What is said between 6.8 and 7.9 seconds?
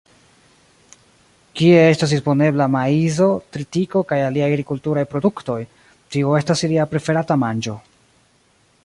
preferata manĝo.